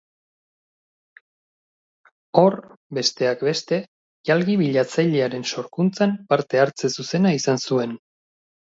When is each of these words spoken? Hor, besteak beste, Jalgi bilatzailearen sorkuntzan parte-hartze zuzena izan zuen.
Hor, 2.43 2.57
besteak 2.99 3.45
beste, 3.49 3.81
Jalgi 4.33 4.59
bilatzailearen 4.65 5.49
sorkuntzan 5.55 6.21
parte-hartze 6.35 6.95
zuzena 6.99 7.39
izan 7.43 7.67
zuen. 7.67 7.99